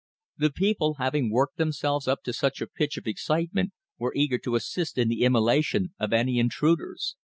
[0.35, 4.55] The people, having worked themselves up to such a pitch of excitement, were eager to
[4.55, 7.15] assist in the immolation of any intruders.